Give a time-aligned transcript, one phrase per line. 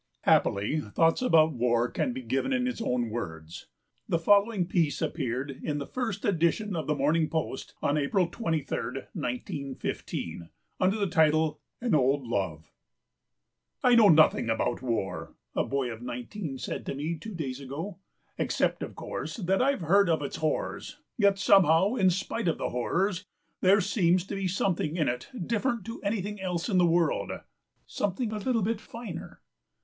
[0.21, 3.67] Happily thoughts about war can be given in his own words.
[4.09, 8.77] The following piece appeared in the first edition of the Morning Post of April 23,
[9.13, 13.89] 1915, under the title, An Old Love— p.
[13.89, 17.99] xviii"'I know nothing about war,' a boy of nineteen said to me two days ago,
[18.39, 22.69] 'except, of course, that I've heard of its horrors; yet, somehow, in spite of the
[22.71, 23.23] horrors,
[23.59, 27.29] there seems to be something in it different to anything else in the world,
[27.85, 29.43] something a little bit finer.